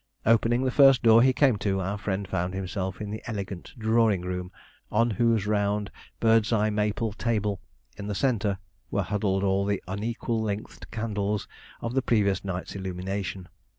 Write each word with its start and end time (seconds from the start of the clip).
Opening 0.25 0.63
the 0.63 0.71
first 0.71 1.03
door 1.03 1.21
he 1.21 1.31
came 1.31 1.57
to, 1.57 1.79
our 1.79 1.95
friend 1.95 2.27
found 2.27 2.55
himself 2.55 3.01
in 3.01 3.11
the 3.11 3.21
elegant 3.27 3.71
drawing 3.77 4.23
room, 4.23 4.51
on 4.91 5.11
whose 5.11 5.45
round 5.45 5.91
bird's 6.19 6.51
eye 6.51 6.71
maple 6.71 7.13
table, 7.13 7.61
in 7.99 8.07
the 8.07 8.15
centre, 8.15 8.57
were 8.89 9.03
huddled 9.03 9.43
all 9.43 9.63
the 9.63 9.83
unequal 9.87 10.41
lengthed 10.41 10.89
candles 10.89 11.47
of 11.81 11.93
the 11.93 12.01
previous 12.01 12.43
night's 12.43 12.75
illumination. 12.75 13.47